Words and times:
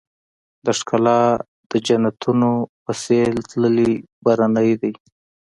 د 0.65 0.67
ښــــــــکلا 0.79 1.21
د 1.71 1.73
جنــــــتونو 1.87 2.51
په 2.83 2.91
ســـــــېل 3.01 3.37
تللـــــــی 3.49 3.93
برنی 4.25 4.71
دی 4.81 4.93